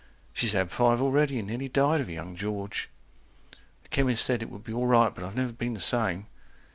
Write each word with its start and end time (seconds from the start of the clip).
(She's 0.33 0.53
had 0.53 0.71
five 0.71 0.99
already, 0.99 1.37
and 1.37 1.47
nearly 1.47 1.69
died 1.69 2.01
of 2.01 2.09
young 2.09 2.35
George.) 2.35 2.89
160 3.51 3.59
The 3.83 3.89
chemist 3.89 4.25
said 4.25 4.41
it 4.41 4.49
would 4.49 4.63
be 4.63 4.73
all 4.73 4.87
right, 4.87 5.13
but 5.13 5.23
I've 5.23 5.35
never 5.35 5.53
been 5.53 5.75
the 5.75 5.79
same. 5.79 6.25